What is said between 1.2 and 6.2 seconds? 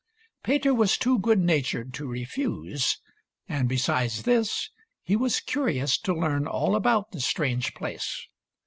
natured to refuse, and besides this he was curious to